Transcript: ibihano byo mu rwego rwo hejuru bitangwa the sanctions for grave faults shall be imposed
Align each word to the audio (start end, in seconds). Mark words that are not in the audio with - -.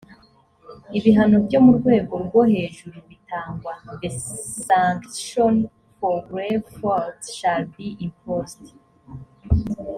ibihano 0.97 1.37
byo 1.45 1.59
mu 1.65 1.71
rwego 1.77 2.13
rwo 2.25 2.41
hejuru 2.53 2.97
bitangwa 3.09 3.73
the 4.01 4.09
sanctions 4.65 5.63
for 5.97 6.15
grave 6.29 6.65
faults 6.77 7.25
shall 7.39 7.63
be 7.75 7.87
imposed 8.05 8.65